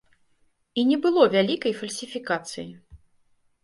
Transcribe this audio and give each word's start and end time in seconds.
І 0.79 0.85
не 0.93 0.97
было 1.05 1.21
вялікай 1.37 1.79
фальсіфікацыі. 1.83 2.69